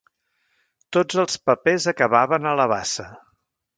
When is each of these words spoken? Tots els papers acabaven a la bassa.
Tots 0.97 1.19
els 1.25 1.37
papers 1.49 1.85
acabaven 1.93 2.49
a 2.53 2.55
la 2.61 2.67
bassa. 2.73 3.07